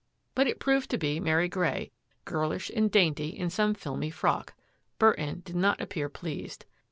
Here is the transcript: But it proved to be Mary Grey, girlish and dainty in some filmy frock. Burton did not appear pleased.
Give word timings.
But 0.33 0.47
it 0.47 0.57
proved 0.59 0.89
to 0.89 0.97
be 0.97 1.19
Mary 1.19 1.47
Grey, 1.47 1.91
girlish 2.25 2.71
and 2.75 2.89
dainty 2.89 3.27
in 3.29 3.51
some 3.51 3.75
filmy 3.75 4.09
frock. 4.09 4.55
Burton 4.97 5.43
did 5.45 5.55
not 5.55 5.79
appear 5.79 6.09
pleased. 6.09 6.65